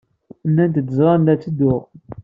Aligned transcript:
Nnant-d 0.47 0.87
ẓran 0.97 1.21
la 1.25 1.33
d-ttedduɣ. 1.35 1.81